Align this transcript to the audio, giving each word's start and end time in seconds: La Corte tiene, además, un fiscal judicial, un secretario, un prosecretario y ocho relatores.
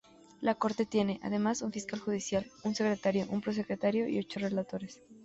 La 0.41 0.55
Corte 0.55 0.87
tiene, 0.87 1.19
además, 1.21 1.61
un 1.61 1.71
fiscal 1.71 1.99
judicial, 1.99 2.47
un 2.63 2.73
secretario, 2.73 3.27
un 3.29 3.39
prosecretario 3.39 4.09
y 4.09 4.17
ocho 4.17 4.39
relatores. 4.39 4.99